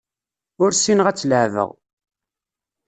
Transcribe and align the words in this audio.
Ur 0.63 0.71
ssineɣ 0.73 1.07
ad 1.07 1.15
tt-leεbeɣ. 1.17 1.69